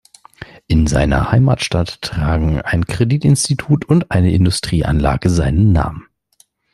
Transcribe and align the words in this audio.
In 0.65 0.87
seiner 0.87 1.31
Heimatstadt 1.31 2.01
tragen 2.01 2.59
ein 2.59 2.87
Kreditinstitut 2.87 3.85
und 3.85 4.09
eine 4.09 4.31
Industrieanlage 4.31 5.29
seinen 5.29 5.73
Namen. 5.73 6.07